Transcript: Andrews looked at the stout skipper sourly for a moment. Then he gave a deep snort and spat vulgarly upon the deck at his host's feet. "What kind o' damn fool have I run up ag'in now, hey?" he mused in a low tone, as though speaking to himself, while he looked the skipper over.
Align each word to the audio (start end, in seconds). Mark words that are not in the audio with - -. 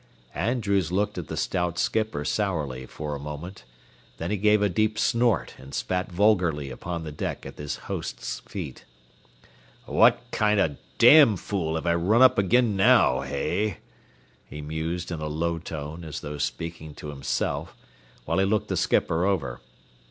Andrews 0.33 0.91
looked 0.91 1.19
at 1.19 1.27
the 1.27 1.37
stout 1.37 1.77
skipper 1.77 2.25
sourly 2.25 2.87
for 2.87 3.13
a 3.13 3.19
moment. 3.19 3.65
Then 4.17 4.31
he 4.31 4.37
gave 4.37 4.63
a 4.63 4.67
deep 4.67 4.97
snort 4.97 5.53
and 5.59 5.75
spat 5.75 6.11
vulgarly 6.11 6.71
upon 6.71 7.03
the 7.03 7.11
deck 7.11 7.45
at 7.45 7.59
his 7.59 7.75
host's 7.85 8.39
feet. 8.47 8.83
"What 9.85 10.19
kind 10.31 10.59
o' 10.59 10.75
damn 10.97 11.37
fool 11.37 11.75
have 11.75 11.85
I 11.85 11.93
run 11.93 12.23
up 12.23 12.39
ag'in 12.39 12.75
now, 12.75 13.19
hey?" 13.21 13.77
he 14.49 14.59
mused 14.59 15.11
in 15.11 15.19
a 15.19 15.27
low 15.27 15.59
tone, 15.59 16.03
as 16.03 16.21
though 16.21 16.39
speaking 16.39 16.95
to 16.95 17.09
himself, 17.09 17.77
while 18.25 18.39
he 18.39 18.45
looked 18.45 18.69
the 18.69 18.77
skipper 18.77 19.23
over. 19.27 19.61